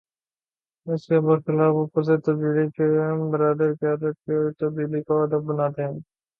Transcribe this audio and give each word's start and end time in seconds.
اس 0.87 1.05
کے 1.07 1.19
بر 1.19 1.37
خلاف 1.39 1.73
اوپر 1.73 2.03
سے 2.03 2.17
تبدیلی 2.17 2.65
کے 2.69 2.85
علم 2.97 3.29
بردار 3.31 3.73
قیادت 3.75 4.15
کی 4.25 4.35
تبدیلی 4.59 5.01
کو 5.03 5.23
ہدف 5.23 5.41
بناتے 5.47 5.81
ہیں۔ 5.83 5.99